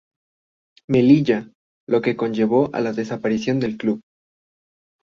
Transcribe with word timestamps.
Melilla, 0.95 1.37
lo 1.87 2.01
que 2.01 2.15
conllevó 2.15 2.71
a 2.73 2.79
la 2.81 2.91
desaparición 2.91 3.59
del 3.59 3.77
club. 3.77 4.01